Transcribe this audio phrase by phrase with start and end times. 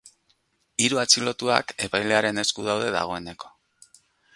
[0.83, 3.57] Hiru atxilotuak epailearen esku daude dagoeneko.